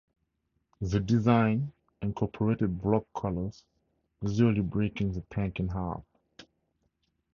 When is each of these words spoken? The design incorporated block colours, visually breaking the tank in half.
The 0.79 0.99
design 0.99 1.73
incorporated 2.01 2.81
block 2.81 3.05
colours, 3.15 3.65
visually 4.23 4.61
breaking 4.61 5.11
the 5.11 5.21
tank 5.29 5.59
in 5.59 5.67
half. 5.67 6.01